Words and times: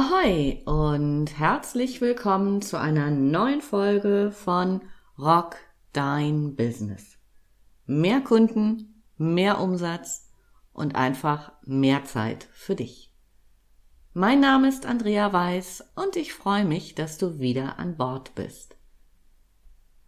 Ahoi 0.00 0.62
und 0.64 1.38
herzlich 1.38 2.00
willkommen 2.00 2.62
zu 2.62 2.80
einer 2.80 3.10
neuen 3.10 3.60
Folge 3.60 4.32
von 4.32 4.80
Rock 5.18 5.56
Dein 5.92 6.56
Business. 6.56 7.18
Mehr 7.84 8.22
Kunden, 8.22 9.02
mehr 9.18 9.60
Umsatz 9.60 10.30
und 10.72 10.94
einfach 10.94 11.52
mehr 11.66 12.04
Zeit 12.04 12.48
für 12.50 12.74
dich. 12.74 13.14
Mein 14.14 14.40
Name 14.40 14.68
ist 14.68 14.86
Andrea 14.86 15.34
Weiß 15.34 15.92
und 15.96 16.16
ich 16.16 16.32
freue 16.32 16.64
mich, 16.64 16.94
dass 16.94 17.18
du 17.18 17.38
wieder 17.38 17.78
an 17.78 17.98
Bord 17.98 18.34
bist. 18.34 18.76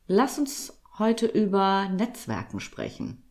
Lass 0.06 0.38
uns 0.38 0.80
heute 0.98 1.26
über 1.26 1.90
Netzwerken 1.90 2.60
sprechen. 2.60 3.30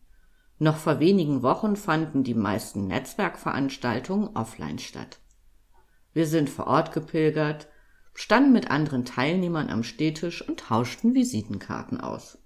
Noch 0.60 0.76
vor 0.76 1.00
wenigen 1.00 1.42
Wochen 1.42 1.74
fanden 1.74 2.22
die 2.22 2.34
meisten 2.34 2.86
Netzwerkveranstaltungen 2.86 4.36
offline 4.36 4.78
statt. 4.78 5.21
Wir 6.12 6.26
sind 6.26 6.50
vor 6.50 6.66
Ort 6.66 6.92
gepilgert, 6.92 7.68
standen 8.14 8.52
mit 8.52 8.70
anderen 8.70 9.04
Teilnehmern 9.04 9.70
am 9.70 9.82
Stehtisch 9.82 10.46
und 10.46 10.60
tauschten 10.60 11.14
Visitenkarten 11.14 12.00
aus. 12.00 12.38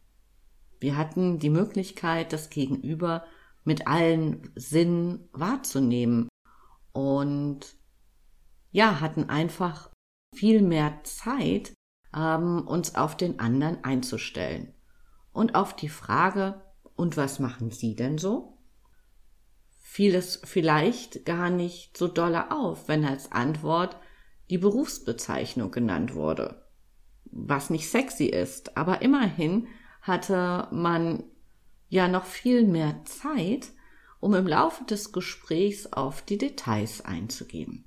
Wir 0.79 0.97
hatten 0.97 1.39
die 1.39 1.51
Möglichkeit, 1.51 2.33
das 2.33 2.51
Gegenüber 2.51 3.25
mit 3.65 3.87
allen 3.87 4.53
Sinnen 4.55 5.29
wahrzunehmen 5.33 6.29
und 6.93 7.77
ja, 8.71 9.01
hatten 9.01 9.29
einfach 9.29 9.91
viel 10.35 10.63
mehr 10.63 11.01
Zeit, 11.05 11.73
ähm, 12.15 12.67
uns 12.67 12.95
auf 12.95 13.17
den 13.17 13.41
anderen 13.41 13.83
einzustellen. 13.85 14.75
Und 15.33 15.55
auf 15.55 15.75
die 15.75 15.89
Frage, 15.89 16.63
und 16.95 17.17
was 17.17 17.39
machen 17.39 17.71
Sie 17.71 17.95
denn 17.95 18.19
so? 18.19 18.56
Fiel 19.89 20.17
es 20.17 20.41
vielleicht 20.45 21.25
gar 21.25 21.49
nicht 21.49 21.97
so 21.97 22.09
dolle 22.09 22.51
auf, 22.51 22.89
wenn 22.89 23.05
als 23.05 23.31
Antwort 23.31 23.97
die 24.51 24.59
Berufsbezeichnung 24.59 25.71
genannt 25.71 26.15
wurde. 26.15 26.67
Was 27.25 27.71
nicht 27.71 27.89
sexy 27.89 28.27
ist, 28.27 28.77
aber 28.77 29.01
immerhin 29.01 29.69
hatte 30.03 30.67
man 30.73 31.23
ja 31.89 32.09
noch 32.09 32.25
viel 32.27 32.65
mehr 32.65 33.05
Zeit, 33.05 33.69
um 34.19 34.35
im 34.35 34.49
Laufe 34.49 34.83
des 34.85 35.13
Gesprächs 35.13 35.93
auf 35.93 36.21
die 36.21 36.37
Details 36.37 37.05
einzugehen. 37.05 37.85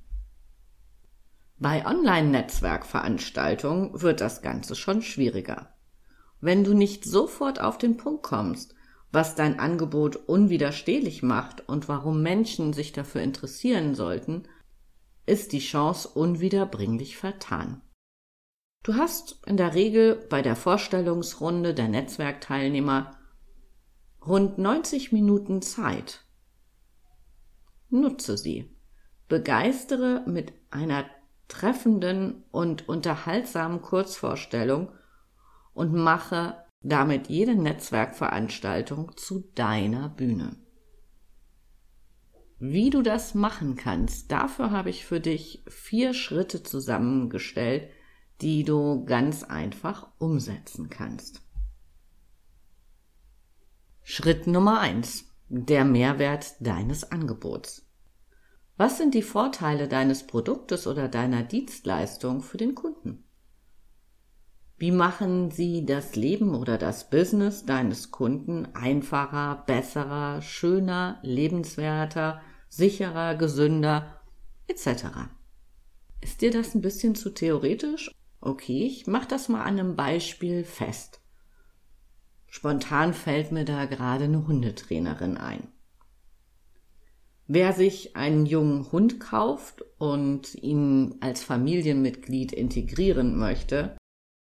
Bei 1.57 1.85
Online-Netzwerkveranstaltungen 1.85 4.01
wird 4.01 4.21
das 4.21 4.41
Ganze 4.41 4.75
schon 4.75 5.01
schwieriger. 5.01 5.73
Wenn 6.39 6.63
du 6.63 6.73
nicht 6.73 7.03
sofort 7.03 7.59
auf 7.59 7.77
den 7.77 7.97
Punkt 7.97 8.23
kommst 8.23 8.73
was 9.11 9.35
dein 9.35 9.59
Angebot 9.59 10.15
unwiderstehlich 10.15 11.23
macht 11.23 11.67
und 11.67 11.87
warum 11.87 12.21
Menschen 12.21 12.73
sich 12.73 12.91
dafür 12.91 13.21
interessieren 13.21 13.95
sollten, 13.95 14.43
ist 15.25 15.51
die 15.51 15.59
Chance 15.59 16.07
unwiederbringlich 16.07 17.17
vertan. 17.17 17.81
Du 18.83 18.95
hast 18.95 19.41
in 19.45 19.57
der 19.57 19.73
Regel 19.73 20.15
bei 20.29 20.41
der 20.41 20.55
Vorstellungsrunde 20.55 21.73
der 21.73 21.87
Netzwerkteilnehmer 21.87 23.17
rund 24.25 24.57
90 24.57 25.11
Minuten 25.11 25.61
Zeit. 25.61 26.25
Nutze 27.89 28.37
sie. 28.37 28.75
Begeistere 29.27 30.23
mit 30.25 30.53
einer 30.71 31.05
treffenden 31.47 32.43
und 32.51 32.87
unterhaltsamen 32.87 33.81
Kurzvorstellung 33.81 34.91
und 35.73 35.93
mache 35.93 36.55
damit 36.81 37.27
jede 37.27 37.55
Netzwerkveranstaltung 37.55 39.17
zu 39.17 39.51
deiner 39.55 40.09
Bühne. 40.09 40.57
Wie 42.59 42.89
du 42.89 43.01
das 43.01 43.35
machen 43.35 43.75
kannst, 43.75 44.31
dafür 44.31 44.71
habe 44.71 44.89
ich 44.89 45.05
für 45.05 45.19
dich 45.19 45.63
vier 45.67 46.13
Schritte 46.13 46.61
zusammengestellt, 46.61 47.89
die 48.41 48.63
du 48.63 49.05
ganz 49.05 49.43
einfach 49.43 50.11
umsetzen 50.17 50.89
kannst. 50.89 51.41
Schritt 54.01 54.47
Nummer 54.47 54.79
eins: 54.79 55.25
Der 55.47 55.85
Mehrwert 55.85 56.55
deines 56.59 57.11
Angebots. 57.11 57.85
Was 58.75 58.97
sind 58.97 59.13
die 59.13 59.21
Vorteile 59.21 59.87
deines 59.87 60.25
Produktes 60.25 60.87
oder 60.87 61.07
deiner 61.07 61.43
Dienstleistung 61.43 62.41
für 62.41 62.57
den 62.57 62.75
Kunden? 62.75 63.28
Wie 64.79 64.91
machen 64.91 65.51
Sie 65.51 65.85
das 65.85 66.15
Leben 66.15 66.55
oder 66.55 66.77
das 66.77 67.09
Business 67.09 67.65
deines 67.65 68.11
Kunden 68.11 68.65
einfacher, 68.73 69.65
besserer, 69.67 70.41
schöner, 70.41 71.19
lebenswerter, 71.21 72.41
sicherer, 72.69 73.35
gesünder 73.35 74.21
etc.? 74.67 75.03
Ist 76.21 76.41
dir 76.41 76.51
das 76.51 76.75
ein 76.75 76.81
bisschen 76.81 77.13
zu 77.13 77.31
theoretisch? 77.31 78.09
Okay, 78.39 78.85
ich 78.85 79.05
mach 79.05 79.25
das 79.25 79.49
mal 79.49 79.63
an 79.63 79.79
einem 79.79 79.97
Beispiel 79.97 80.63
fest. 80.63 81.19
Spontan 82.47 83.13
fällt 83.13 83.51
mir 83.51 83.65
da 83.65 83.83
gerade 83.83 84.23
eine 84.23 84.47
Hundetrainerin 84.47 85.35
ein. 85.35 85.67
Wer 87.47 87.73
sich 87.73 88.15
einen 88.15 88.45
jungen 88.45 88.89
Hund 88.93 89.19
kauft 89.19 89.83
und 89.97 90.55
ihn 90.55 91.15
als 91.19 91.43
Familienmitglied 91.43 92.53
integrieren 92.53 93.37
möchte, 93.37 93.98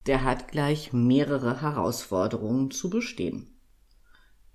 der 0.07 0.25
hat 0.25 0.49
gleich 0.49 0.93
mehrere 0.93 1.61
Herausforderungen 1.61 2.71
zu 2.71 2.91
bestehen. 2.91 3.49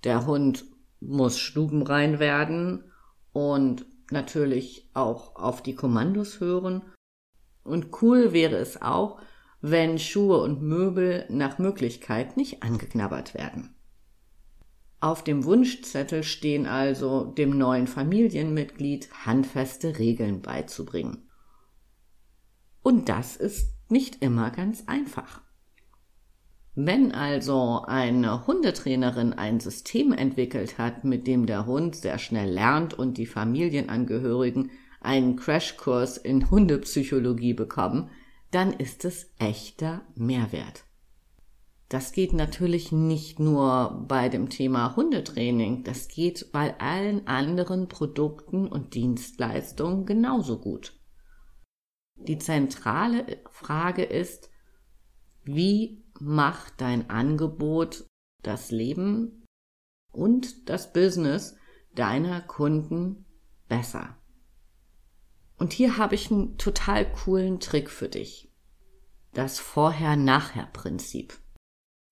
Der 0.04 0.26
Hund 0.26 0.64
muss 1.00 1.38
stubenrein 1.38 2.18
werden 2.18 2.84
und 3.32 3.86
natürlich 4.10 4.90
auch 4.94 5.36
auf 5.36 5.62
die 5.62 5.74
Kommandos 5.74 6.40
hören. 6.40 6.82
Und 7.62 8.02
cool 8.02 8.32
wäre 8.32 8.56
es 8.56 8.80
auch, 8.80 9.20
wenn 9.60 9.98
Schuhe 9.98 10.40
und 10.40 10.62
Möbel 10.62 11.26
nach 11.28 11.58
Möglichkeit 11.58 12.36
nicht 12.36 12.62
angeknabbert 12.62 13.34
werden. 13.34 13.74
Auf 15.00 15.22
dem 15.22 15.44
Wunschzettel 15.44 16.24
stehen 16.24 16.66
also 16.66 17.24
dem 17.24 17.56
neuen 17.56 17.86
Familienmitglied 17.86 19.10
handfeste 19.24 19.98
Regeln 19.98 20.42
beizubringen. 20.42 21.28
Und 22.82 23.08
das 23.08 23.36
ist 23.36 23.77
nicht 23.90 24.22
immer 24.22 24.50
ganz 24.50 24.84
einfach. 24.86 25.40
Wenn 26.74 27.12
also 27.12 27.82
eine 27.86 28.46
Hundetrainerin 28.46 29.32
ein 29.32 29.58
System 29.58 30.12
entwickelt 30.12 30.78
hat, 30.78 31.02
mit 31.02 31.26
dem 31.26 31.46
der 31.46 31.66
Hund 31.66 31.96
sehr 31.96 32.18
schnell 32.18 32.50
lernt 32.50 32.94
und 32.94 33.18
die 33.18 33.26
Familienangehörigen 33.26 34.70
einen 35.00 35.36
Crashkurs 35.36 36.18
in 36.18 36.50
Hundepsychologie 36.50 37.54
bekommen, 37.54 38.10
dann 38.50 38.72
ist 38.72 39.04
es 39.04 39.32
echter 39.38 40.02
Mehrwert. 40.14 40.84
Das 41.88 42.12
geht 42.12 42.34
natürlich 42.34 42.92
nicht 42.92 43.40
nur 43.40 44.04
bei 44.06 44.28
dem 44.28 44.50
Thema 44.50 44.94
Hundetraining, 44.94 45.84
das 45.84 46.08
geht 46.08 46.52
bei 46.52 46.78
allen 46.78 47.26
anderen 47.26 47.88
Produkten 47.88 48.68
und 48.68 48.94
Dienstleistungen 48.94 50.04
genauso 50.04 50.58
gut. 50.58 50.97
Die 52.20 52.38
zentrale 52.38 53.40
Frage 53.50 54.02
ist, 54.02 54.50
wie 55.44 56.04
macht 56.20 56.80
dein 56.80 57.08
Angebot 57.10 58.06
das 58.42 58.70
Leben 58.70 59.46
und 60.12 60.68
das 60.68 60.92
Business 60.92 61.56
deiner 61.94 62.40
Kunden 62.40 63.24
besser? 63.68 64.16
Und 65.56 65.72
hier 65.72 65.96
habe 65.96 66.14
ich 66.14 66.30
einen 66.30 66.58
total 66.58 67.10
coolen 67.10 67.60
Trick 67.60 67.90
für 67.90 68.08
dich. 68.08 68.52
Das 69.32 69.58
Vorher-Nachher-Prinzip. 69.58 71.38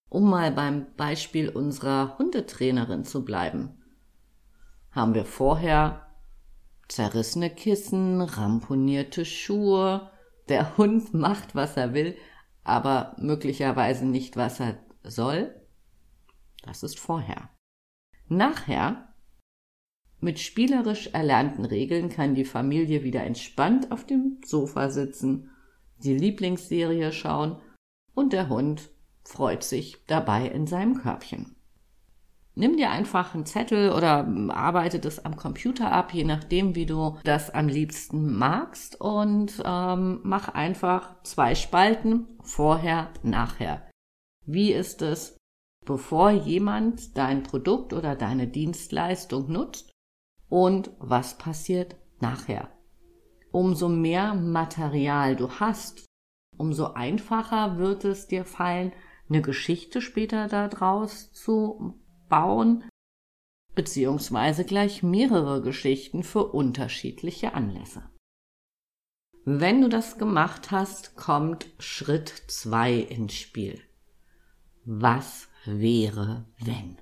Um 0.09 0.31
mal 0.31 0.53
beim 0.53 0.95
Beispiel 0.97 1.49
unserer 1.49 2.19
Hundetrainerin 2.19 3.05
zu 3.05 3.25
bleiben. 3.25 3.83
Haben 4.91 5.15
wir 5.15 5.25
vorher 5.25 6.06
zerrissene 6.89 7.51
Kissen, 7.51 8.21
ramponierte 8.21 9.25
Schuhe, 9.25 10.11
der 10.49 10.77
Hund 10.79 11.15
macht, 11.15 11.55
was 11.55 11.77
er 11.77 11.95
will, 11.95 12.17
aber 12.65 13.17
möglicherweise 13.19 14.07
nicht, 14.07 14.37
was 14.37 14.61
er 14.61 14.79
soll. 15.03 15.55
Das 16.63 16.83
ist 16.83 16.99
vorher. 16.99 17.51
Nachher, 18.29 19.15
mit 20.19 20.41
spielerisch 20.41 21.09
erlernten 21.09 21.65
Regeln 21.65 22.09
kann 22.09 22.35
die 22.35 22.45
Familie 22.45 23.05
wieder 23.05 23.23
entspannt 23.23 23.93
auf 23.93 24.05
dem 24.07 24.41
Sofa 24.45 24.91
sitzen, 24.91 25.51
die 25.99 26.15
Lieblingsserie 26.17 27.13
schauen 27.13 27.61
und 28.15 28.33
der 28.33 28.49
Hund 28.49 28.91
freut 29.23 29.63
sich 29.63 30.05
dabei 30.07 30.49
in 30.49 30.67
seinem 30.67 30.97
Körbchen. 30.97 31.56
Nimm 32.59 32.79
dir 32.79 32.91
einfach 32.91 33.35
einen 33.35 33.45
Zettel 33.45 33.93
oder 33.93 34.27
arbeite 34.49 34.99
das 34.99 35.23
am 35.23 35.37
Computer 35.37 35.93
ab, 35.93 36.15
je 36.15 36.25
nachdem, 36.25 36.75
wie 36.75 36.87
du 36.87 37.19
das 37.23 37.51
am 37.51 37.69
liebsten 37.69 38.35
magst 38.35 38.99
und 38.99 39.63
ähm, 39.63 40.21
mach 40.23 40.49
einfach 40.49 41.23
zwei 41.23 41.55
Spalten, 41.55 42.27
vorher, 42.43 43.11
nachher. 43.23 43.91
Wie 44.47 44.73
ist 44.73 45.03
es, 45.03 45.37
bevor 45.85 46.31
jemand 46.31 47.19
dein 47.19 47.43
Produkt 47.43 47.93
oder 47.93 48.17
deine 48.17 48.49
Dienstleistung 48.49 49.53
nutzt 49.53 49.91
und 50.49 50.91
was 50.99 51.37
passiert 51.37 51.97
nachher? 52.21 52.71
Umso 53.53 53.91
mehr 53.91 54.35
Material 54.35 55.37
du 55.37 55.51
hast, 55.51 56.07
umso 56.57 56.95
einfacher 56.95 57.77
wird 57.77 58.07
es 58.07 58.29
dir 58.29 58.47
fallen, 58.47 58.93
eine 59.29 59.43
Geschichte 59.43 60.01
später 60.01 60.49
daraus 60.49 61.33
zu 61.33 62.01
bauen, 62.29 62.85
beziehungsweise 63.75 64.65
gleich 64.65 65.03
mehrere 65.03 65.63
Geschichten 65.63 66.23
für 66.23 66.47
unterschiedliche 66.47 67.55
Anlässe. 67.55 68.03
Wenn 69.45 69.81
du 69.81 69.89
das 69.89 70.19
gemacht 70.19 70.73
hast, 70.73 71.17
kommt 71.17 71.69
Schritt 71.79 72.29
zwei 72.49 72.95
ins 72.95 73.35
Spiel. 73.35 73.81
Was 74.85 75.49
wäre, 75.65 76.47
wenn? 76.59 76.99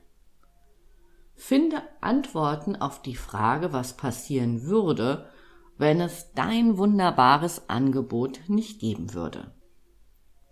Finde 1.35 1.83
Antworten 2.01 2.77
auf 2.77 3.03
die 3.03 3.17
Frage, 3.17 3.73
was 3.73 3.97
passieren 3.97 4.65
würde, 4.65 5.31
wenn 5.79 6.01
es 6.01 6.33
dein 6.33 6.79
wunderbares 6.79 7.69
Angebot 7.69 8.41
nicht 8.49 8.81
geben 8.81 9.15
würde. 9.15 9.55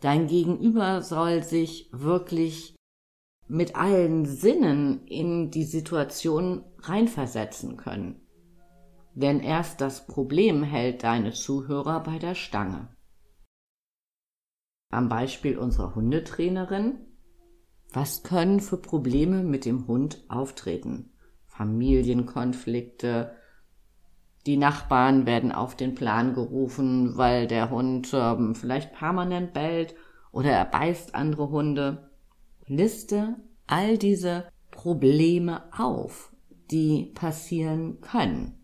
Dein 0.01 0.27
Gegenüber 0.27 1.03
soll 1.03 1.43
sich 1.43 1.89
wirklich 1.93 2.75
mit 3.49 3.77
allen 3.77 4.25
Sinnen 4.25 5.07
in 5.07 5.51
die 5.51 5.65
Situation 5.65 6.65
reinversetzen 6.81 7.77
können. 7.77 8.21
Denn 9.15 9.41
erst 9.41 9.81
das 9.81 10.07
Problem 10.07 10.63
hält 10.63 11.03
deine 11.03 11.33
Zuhörer 11.33 12.03
bei 12.03 12.19
der 12.19 12.35
Stange. 12.35 12.89
Am 14.91 15.09
Beispiel 15.09 15.59
unserer 15.59 15.95
Hundetrainerin. 15.95 16.99
Was 17.93 18.23
können 18.23 18.61
für 18.61 18.79
Probleme 18.79 19.43
mit 19.43 19.65
dem 19.65 19.87
Hund 19.87 20.25
auftreten? 20.29 21.13
Familienkonflikte, 21.47 23.37
die 24.47 24.57
Nachbarn 24.57 25.27
werden 25.27 25.53
auf 25.53 25.77
den 25.77 25.95
Plan 25.95 26.35
gerufen, 26.35 27.17
weil 27.17 27.47
der 27.47 27.71
Hund 27.71 28.11
ähm, 28.13 28.55
vielleicht 28.55 28.93
permanent 28.93 29.53
bellt 29.53 29.95
oder 30.33 30.51
er 30.51 30.65
beißt 30.65 31.15
andere 31.15 31.51
Hunde. 31.51 32.11
Liste 32.73 33.37
all 33.67 33.99
diese 33.99 34.49
Probleme 34.71 35.71
auf, 35.77 36.33
die 36.71 37.13
passieren 37.15 38.01
können. 38.01 38.59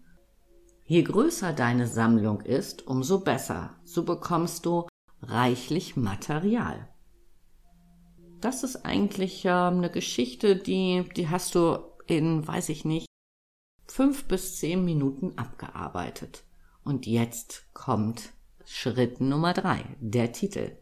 Je 0.86 1.02
größer 1.02 1.52
deine 1.52 1.86
Sammlung 1.86 2.40
ist, 2.40 2.86
umso 2.86 3.20
besser. 3.20 3.76
So 3.84 4.04
bekommst 4.04 4.64
du 4.64 4.86
reichlich 5.20 5.96
Material. 5.96 6.88
Das 8.40 8.64
ist 8.64 8.86
eigentlich 8.86 9.44
äh, 9.44 9.50
eine 9.50 9.90
Geschichte, 9.90 10.56
die, 10.56 11.04
die 11.14 11.28
hast 11.28 11.54
du 11.54 11.78
in, 12.06 12.46
weiß 12.48 12.70
ich 12.70 12.86
nicht, 12.86 13.06
fünf 13.86 14.24
bis 14.24 14.56
zehn 14.56 14.86
Minuten 14.86 15.36
abgearbeitet. 15.36 16.44
Und 16.82 17.06
jetzt 17.06 17.66
kommt 17.74 18.32
Schritt 18.64 19.20
Nummer 19.20 19.52
drei, 19.52 19.84
der 20.00 20.32
Titel. 20.32 20.78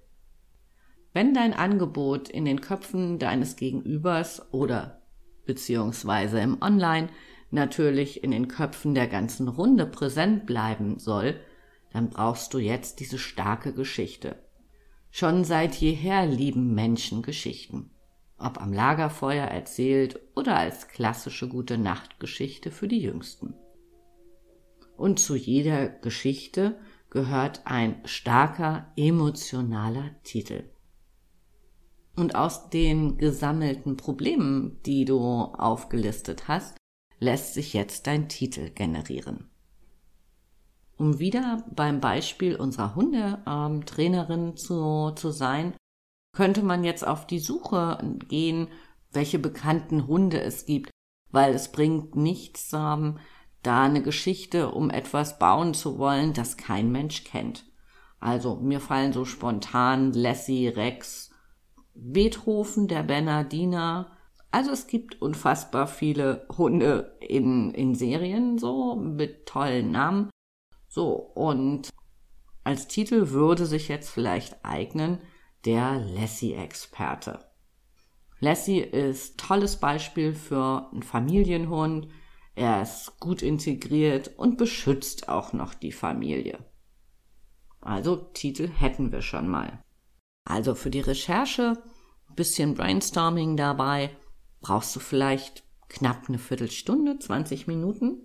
Wenn 1.17 1.33
dein 1.33 1.55
Angebot 1.55 2.29
in 2.29 2.45
den 2.45 2.61
Köpfen 2.61 3.19
deines 3.19 3.57
Gegenübers 3.57 4.53
oder 4.53 5.01
beziehungsweise 5.47 6.41
im 6.41 6.61
Online 6.61 7.09
natürlich 7.51 8.23
in 8.23 8.33
den 8.33 8.49
Köpfen 8.49 8.95
der 8.95 9.07
ganzen 9.07 9.49
Runde 9.49 9.87
präsent 9.87 10.45
bleiben 10.45 10.99
soll, 10.99 11.41
dann 11.91 12.11
brauchst 12.11 12.53
du 12.53 12.59
jetzt 12.59 13.01
diese 13.01 13.17
starke 13.17 13.73
Geschichte. 13.73 14.45
Schon 15.11 15.45
seit 15.45 15.77
jeher 15.77 16.27
lieben 16.27 16.75
Menschen 16.75 17.23
Geschichten. 17.23 17.93
Ob 18.37 18.61
am 18.61 18.75
Lagerfeuer 18.75 19.47
erzählt 19.47 20.21
oder 20.35 20.59
als 20.59 20.87
klassische 20.89 21.49
gute 21.49 21.79
Nachtgeschichte 21.79 22.71
für 22.71 22.89
die 22.89 23.01
Jüngsten. 23.01 23.55
Und 24.99 25.19
zu 25.19 25.35
jeder 25.35 25.89
Geschichte 25.89 26.79
gehört 27.09 27.63
ein 27.65 28.03
starker 28.05 28.93
emotionaler 28.99 30.11
Titel. 30.23 30.76
Und 32.17 32.35
aus 32.35 32.71
den 32.71 33.19
gesammelten 33.19 33.97
Problemen, 33.97 34.81
die 34.85 35.05
du 35.05 35.21
aufgelistet 35.21 36.49
hast, 36.49 36.77
lässt 37.19 37.55
sich 37.55 37.75
jetzt 37.75 38.07
dein 38.07 38.29
Titel 38.29 38.71
generieren. 38.71 39.51
Um 40.97 41.19
wieder 41.19 41.65
beim 41.71 42.01
Beispiel 42.01 42.57
unserer 42.57 42.95
Hundetrainerin 42.95 44.57
zu, 44.57 45.13
zu 45.15 45.31
sein, 45.31 45.75
könnte 46.35 46.63
man 46.63 46.85
jetzt 46.85 47.07
auf 47.07 47.27
die 47.27 47.39
Suche 47.39 47.99
gehen, 48.29 48.69
welche 49.13 49.39
bekannten 49.39 50.07
Hunde 50.07 50.41
es 50.41 50.65
gibt, 50.65 50.91
weil 51.31 51.55
es 51.55 51.71
bringt 51.71 52.17
nichts, 52.17 52.73
ähm, 52.73 53.19
da 53.63 53.85
eine 53.85 54.03
Geschichte 54.03 54.71
um 54.71 54.91
etwas 54.91 55.39
bauen 55.39 55.75
zu 55.75 55.99
wollen, 55.99 56.33
das 56.33 56.57
kein 56.57 56.91
Mensch 56.93 57.25
kennt. 57.25 57.67
Also 58.21 58.57
mir 58.57 58.81
fallen 58.81 59.13
so 59.13 59.25
spontan 59.25 60.13
Lassie, 60.13 60.69
Rex, 60.69 61.31
Beethoven, 61.97 62.89
der 62.89 63.03
Bernardiner. 63.03 64.17
Also 64.51 64.71
es 64.71 64.87
gibt 64.87 65.21
unfassbar 65.21 65.87
viele 65.87 66.47
Hunde 66.57 67.17
in, 67.21 67.73
in 67.73 67.95
Serien 67.95 68.59
so 68.59 68.97
mit 68.97 69.47
tollen 69.47 69.91
Namen. 69.91 70.31
So, 70.89 71.13
und 71.13 71.91
als 72.65 72.89
Titel 72.89 73.31
würde 73.31 73.67
sich 73.67 73.89
jetzt 73.89 74.11
vielleicht 74.11 74.65
eignen 74.65 75.21
der 75.65 75.99
Lassie-Experte. 75.99 77.41
Lassie 78.41 78.81
ist 78.81 79.39
tolles 79.39 79.77
Beispiel 79.77 80.35
für 80.35 80.89
einen 80.93 81.03
Familienhund. 81.03 82.09
Er 82.55 82.83
ist 82.83 83.19
gut 83.21 83.43
integriert 83.43 84.37
und 84.37 84.59
beschützt 84.59 85.29
auch 85.29 85.53
noch 85.53 85.75
die 85.75 85.93
Familie. 85.93 86.59
Also 87.81 88.17
Titel 88.17 88.69
hätten 88.69 89.13
wir 89.13 89.23
schon 89.23 89.49
mal. 89.49 89.83
Also 90.47 90.77
für 90.77 90.91
die 90.91 91.01
Recherche, 91.01 91.77
bisschen 92.37 92.75
Brainstorming 92.75 93.57
dabei, 93.57 94.17
brauchst 94.61 94.95
du 94.95 95.01
vielleicht 95.01 95.65
knapp 95.89 96.29
eine 96.29 96.39
Viertelstunde, 96.39 97.19
20 97.19 97.67
Minuten. 97.67 98.23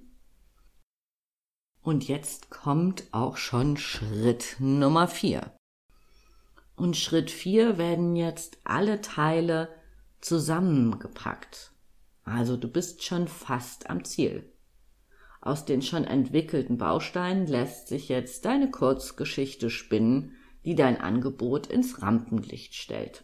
Und 1.81 2.07
jetzt 2.07 2.51
kommt 2.51 3.05
auch 3.11 3.37
schon 3.37 3.75
Schritt 3.75 4.57
Nummer 4.59 5.07
vier. 5.07 5.51
Und 6.75 6.95
Schritt 6.95 7.31
vier 7.31 7.79
werden 7.79 8.15
jetzt 8.15 8.59
alle 8.65 9.01
Teile 9.01 9.69
zusammengepackt. 10.19 11.71
Also 12.23 12.55
du 12.55 12.67
bist 12.67 13.03
schon 13.03 13.27
fast 13.27 13.89
am 13.89 14.05
Ziel. 14.05 14.53
Aus 15.41 15.65
den 15.65 15.81
schon 15.81 16.03
entwickelten 16.03 16.77
Bausteinen 16.77 17.47
lässt 17.47 17.87
sich 17.87 18.09
jetzt 18.09 18.45
deine 18.45 18.69
Kurzgeschichte 18.69 19.71
spinnen, 19.71 20.35
die 20.65 20.75
dein 20.75 20.99
Angebot 20.99 21.67
ins 21.67 22.01
Rampenlicht 22.01 22.75
stellt. 22.75 23.23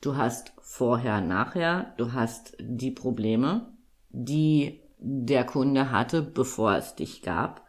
Du 0.00 0.16
hast 0.16 0.52
vorher, 0.60 1.20
nachher, 1.20 1.94
du 1.96 2.12
hast 2.12 2.56
die 2.60 2.90
Probleme, 2.90 3.72
die 4.10 4.82
der 4.98 5.44
Kunde 5.44 5.90
hatte, 5.90 6.22
bevor 6.22 6.76
es 6.76 6.94
dich 6.94 7.22
gab. 7.22 7.64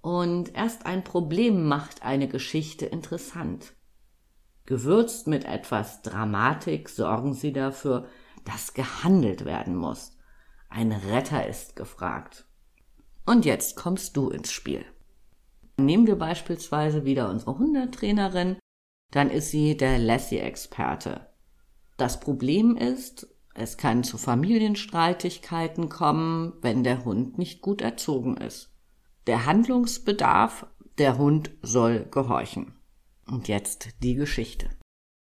Und 0.00 0.54
erst 0.54 0.84
ein 0.84 1.04
Problem 1.04 1.66
macht 1.66 2.02
eine 2.02 2.28
Geschichte 2.28 2.84
interessant. 2.84 3.72
Gewürzt 4.66 5.26
mit 5.26 5.44
etwas 5.44 6.02
Dramatik 6.02 6.88
sorgen 6.88 7.34
sie 7.34 7.52
dafür, 7.52 8.08
dass 8.44 8.74
gehandelt 8.74 9.44
werden 9.44 9.74
muss. 9.74 10.16
Ein 10.68 10.92
Retter 10.92 11.46
ist 11.46 11.76
gefragt. 11.76 12.46
Und 13.26 13.44
jetzt 13.44 13.76
kommst 13.76 14.16
du 14.16 14.28
ins 14.28 14.52
Spiel. 14.52 14.84
Nehmen 15.76 16.06
wir 16.06 16.16
beispielsweise 16.16 17.04
wieder 17.04 17.28
unsere 17.30 17.58
Hundetrainerin, 17.58 18.56
dann 19.10 19.30
ist 19.30 19.50
sie 19.50 19.76
der 19.76 19.98
Lassie-Experte. 19.98 21.28
Das 21.96 22.20
Problem 22.20 22.76
ist, 22.76 23.28
es 23.54 23.76
kann 23.76 24.02
zu 24.02 24.18
Familienstreitigkeiten 24.18 25.88
kommen, 25.88 26.54
wenn 26.60 26.82
der 26.82 27.04
Hund 27.04 27.38
nicht 27.38 27.62
gut 27.62 27.82
erzogen 27.82 28.36
ist. 28.36 28.74
Der 29.26 29.46
Handlungsbedarf, 29.46 30.66
der 30.98 31.18
Hund 31.18 31.52
soll 31.62 32.06
gehorchen. 32.10 32.74
Und 33.26 33.48
jetzt 33.48 34.02
die 34.02 34.14
Geschichte. 34.14 34.68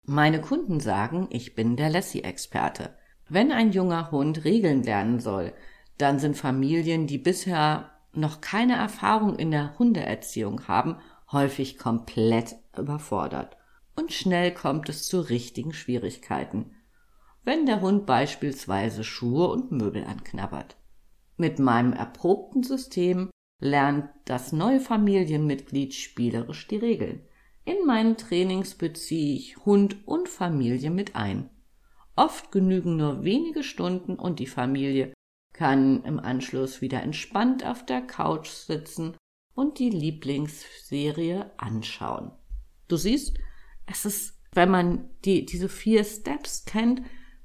Meine 0.07 0.41
Kunden 0.41 0.79
sagen, 0.79 1.27
ich 1.29 1.55
bin 1.55 1.75
der 1.75 1.89
Lassie-Experte. 1.89 2.97
Wenn 3.27 3.51
ein 3.51 3.71
junger 3.71 4.11
Hund 4.11 4.43
Regeln 4.43 4.83
lernen 4.83 5.19
soll, 5.19 5.53
dann 5.97 6.19
sind 6.19 6.37
Familien, 6.37 7.07
die 7.07 7.17
bisher 7.17 7.91
noch 8.17 8.41
keine 8.41 8.75
Erfahrung 8.75 9.35
in 9.35 9.51
der 9.51 9.77
Hundeerziehung 9.77 10.67
haben, 10.67 10.97
häufig 11.31 11.77
komplett 11.77 12.55
überfordert. 12.77 13.57
Und 13.95 14.11
schnell 14.11 14.53
kommt 14.53 14.89
es 14.89 15.07
zu 15.07 15.21
richtigen 15.21 15.73
Schwierigkeiten, 15.73 16.71
wenn 17.43 17.65
der 17.65 17.81
Hund 17.81 18.05
beispielsweise 18.05 19.03
Schuhe 19.03 19.47
und 19.47 19.71
Möbel 19.71 20.03
anknabbert. 20.03 20.75
Mit 21.37 21.59
meinem 21.59 21.93
erprobten 21.93 22.63
System 22.63 23.29
lernt 23.59 24.09
das 24.25 24.51
neue 24.51 24.79
Familienmitglied 24.79 25.93
spielerisch 25.93 26.67
die 26.67 26.77
Regeln. 26.77 27.21
In 27.63 27.85
meinen 27.85 28.17
Trainings 28.17 28.75
beziehe 28.75 29.35
ich 29.35 29.57
Hund 29.65 30.07
und 30.07 30.29
Familie 30.29 30.91
mit 30.91 31.15
ein. 31.15 31.49
Oft 32.15 32.51
genügen 32.51 32.95
nur 32.95 33.23
wenige 33.23 33.63
Stunden 33.63 34.15
und 34.15 34.39
die 34.39 34.47
Familie 34.47 35.13
kann 35.55 36.03
im 36.03 36.19
Anschluss 36.19 36.81
wieder 36.81 37.01
entspannt 37.01 37.65
auf 37.65 37.85
der 37.85 38.01
Couch 38.01 38.49
sitzen 38.49 39.15
und 39.53 39.79
die 39.79 39.89
Lieblingsserie 39.89 41.49
anschauen. 41.55 42.33
Du 42.89 42.97
siehst, 42.97 43.37
es 43.85 44.03
ist, 44.03 44.37
wenn 44.51 44.69
man 44.69 45.09
die, 45.23 45.45
diese 45.45 45.69
vier 45.69 46.03
Steps 46.03 46.65
kennt, 46.65 47.03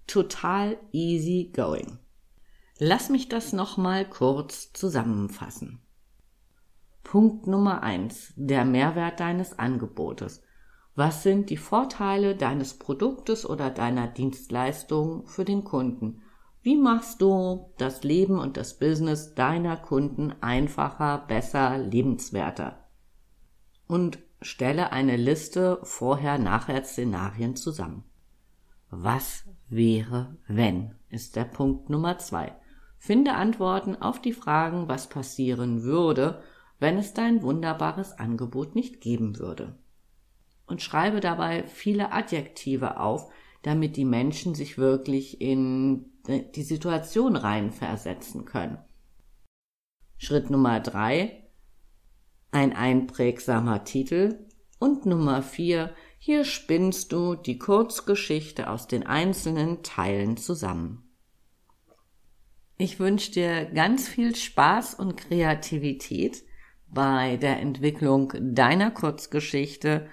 total 0.08 0.76
easy 0.90 1.52
going. 1.54 2.00
Lass 2.78 3.10
mich 3.10 3.28
das 3.28 3.52
nochmal 3.52 4.08
kurz 4.10 4.72
zusammenfassen. 4.72 5.80
Punkt 7.04 7.46
Nummer 7.46 7.84
eins: 7.84 8.32
Der 8.34 8.64
Mehrwert 8.64 9.20
deines 9.20 9.56
Angebotes. 9.56 10.42
Was 10.96 11.22
sind 11.22 11.48
die 11.48 11.56
Vorteile 11.56 12.34
deines 12.34 12.74
Produktes 12.74 13.48
oder 13.48 13.70
deiner 13.70 14.08
Dienstleistung 14.08 15.28
für 15.28 15.44
den 15.44 15.62
Kunden? 15.62 16.22
Wie 16.62 16.76
machst 16.76 17.22
du 17.22 17.72
das 17.78 18.04
Leben 18.04 18.38
und 18.38 18.56
das 18.56 18.78
Business 18.78 19.34
deiner 19.34 19.76
Kunden 19.76 20.34
einfacher, 20.42 21.24
besser, 21.26 21.78
lebenswerter? 21.78 22.86
Und 23.86 24.18
stelle 24.42 24.92
eine 24.92 25.16
Liste 25.16 25.78
Vorher-Nachher-Szenarien 25.82 27.56
zusammen. 27.56 28.04
Was 28.90 29.44
wäre, 29.70 30.36
wenn, 30.48 30.96
ist 31.08 31.36
der 31.36 31.44
Punkt 31.44 31.88
Nummer 31.88 32.18
zwei. 32.18 32.54
Finde 32.98 33.34
Antworten 33.34 33.96
auf 33.96 34.20
die 34.20 34.32
Fragen, 34.32 34.88
was 34.88 35.08
passieren 35.08 35.82
würde, 35.82 36.42
wenn 36.78 36.98
es 36.98 37.14
dein 37.14 37.42
wunderbares 37.42 38.12
Angebot 38.12 38.74
nicht 38.74 39.00
geben 39.00 39.38
würde. 39.38 39.78
Und 40.66 40.82
schreibe 40.82 41.20
dabei 41.20 41.66
viele 41.66 42.12
Adjektive 42.12 43.00
auf, 43.00 43.32
damit 43.62 43.96
die 43.96 44.04
Menschen 44.04 44.54
sich 44.54 44.76
wirklich 44.76 45.40
in 45.40 46.09
die 46.30 46.62
Situation 46.62 47.36
reinversetzen 47.36 48.44
können. 48.44 48.78
Schritt 50.18 50.50
Nummer 50.50 50.80
drei, 50.80 51.44
ein 52.52 52.72
einprägsamer 52.72 53.84
Titel. 53.84 54.46
Und 54.78 55.04
Nummer 55.04 55.42
vier, 55.42 55.94
hier 56.18 56.44
spinnst 56.44 57.12
du 57.12 57.34
die 57.34 57.58
Kurzgeschichte 57.58 58.70
aus 58.70 58.86
den 58.86 59.06
einzelnen 59.06 59.82
Teilen 59.82 60.36
zusammen. 60.36 61.10
Ich 62.78 62.98
wünsche 62.98 63.30
dir 63.32 63.66
ganz 63.66 64.08
viel 64.08 64.34
Spaß 64.34 64.94
und 64.94 65.16
Kreativität 65.16 66.42
bei 66.86 67.36
der 67.36 67.60
Entwicklung 67.60 68.32
deiner 68.40 68.90
Kurzgeschichte, 68.90 70.08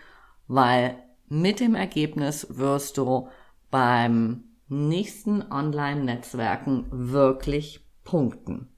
weil 0.48 1.02
mit 1.30 1.62
dem 1.62 1.76
Ergebnis 1.76 2.48
wirst 2.50 2.98
du 2.98 3.30
beim 3.72 4.47
nächsten 4.70 5.52
Online-Netzwerken 5.52 6.88
wirklich 6.92 7.86
punkten. 8.04 8.70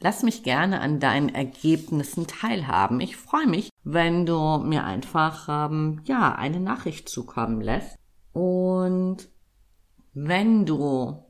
Lass 0.00 0.22
mich 0.22 0.42
gerne 0.42 0.80
an 0.80 1.00
deinen 1.00 1.30
Ergebnissen 1.30 2.26
teilhaben. 2.26 3.00
Ich 3.00 3.16
freue 3.16 3.46
mich, 3.46 3.70
wenn 3.82 4.26
du 4.26 4.58
mir 4.58 4.84
einfach 4.84 5.48
ähm, 5.48 6.02
ja 6.04 6.34
eine 6.34 6.60
Nachricht 6.60 7.08
zukommen 7.08 7.60
lässt. 7.60 7.96
Und 8.32 9.28
wenn 10.12 10.66
du 10.66 11.24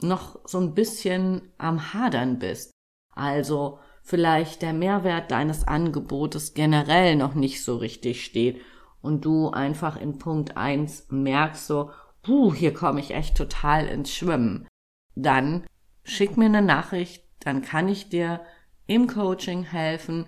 noch 0.00 0.40
so 0.44 0.58
ein 0.58 0.74
bisschen 0.74 1.52
am 1.56 1.94
Hadern 1.94 2.38
bist, 2.38 2.72
also 3.14 3.78
vielleicht 4.02 4.60
der 4.60 4.74
Mehrwert 4.74 5.30
deines 5.30 5.66
Angebotes 5.66 6.52
generell 6.52 7.16
noch 7.16 7.34
nicht 7.34 7.64
so 7.64 7.76
richtig 7.76 8.22
steht 8.24 8.60
und 9.00 9.24
du 9.24 9.50
einfach 9.50 9.96
in 9.96 10.18
Punkt 10.18 10.58
eins 10.58 11.06
merkst 11.08 11.66
so, 11.66 11.90
puh, 12.24 12.52
hier 12.52 12.74
komme 12.74 13.00
ich 13.00 13.12
echt 13.12 13.36
total 13.36 13.86
ins 13.86 14.10
Schwimmen, 14.12 14.66
dann 15.14 15.64
schick 16.02 16.36
mir 16.36 16.46
eine 16.46 16.62
Nachricht, 16.62 17.24
dann 17.40 17.62
kann 17.62 17.88
ich 17.88 18.08
dir 18.08 18.40
im 18.86 19.06
Coaching 19.06 19.62
helfen, 19.62 20.26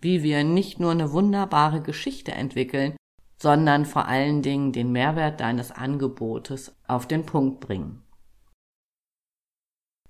wie 0.00 0.22
wir 0.22 0.44
nicht 0.44 0.78
nur 0.78 0.92
eine 0.92 1.12
wunderbare 1.12 1.82
Geschichte 1.82 2.32
entwickeln, 2.32 2.96
sondern 3.38 3.86
vor 3.86 4.06
allen 4.06 4.42
Dingen 4.42 4.72
den 4.72 4.92
Mehrwert 4.92 5.40
deines 5.40 5.72
Angebotes 5.72 6.76
auf 6.86 7.08
den 7.08 7.26
Punkt 7.26 7.60
bringen. 7.60 8.02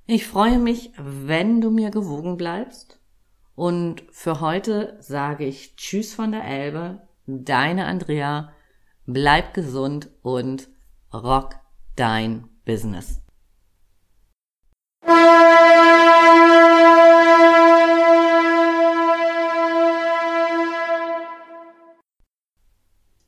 Ich 0.07 0.27
freue 0.27 0.59
mich, 0.59 0.93
wenn 0.97 1.61
du 1.61 1.71
mir 1.71 1.91
gewogen 1.91 2.37
bleibst. 2.37 3.01
Und 3.55 4.03
für 4.11 4.41
heute 4.41 4.97
sage 5.01 5.45
ich 5.45 5.77
Tschüss 5.77 6.15
von 6.15 6.33
der 6.33 6.45
Elbe, 6.45 7.07
deine 7.27 7.87
Andrea, 7.87 8.53
bleib 9.07 9.55
gesund 9.55 10.11
und 10.23 10.69
rock 11.13 11.57
dein 11.97 12.49
Business. 12.65 13.21